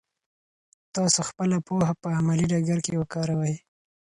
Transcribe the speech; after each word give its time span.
تاسو 0.95 1.19
خپله 1.29 1.57
پوهه 1.67 1.93
په 2.01 2.07
عملي 2.17 2.45
ډګر 2.51 2.79
کې 2.85 2.97
وکاروئ. 3.01 3.55